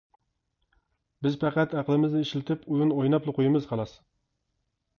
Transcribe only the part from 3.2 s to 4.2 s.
قويىمىز، خالاس.